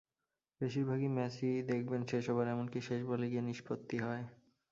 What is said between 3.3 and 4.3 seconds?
গিয়ে নিষ্পত্তি হয়।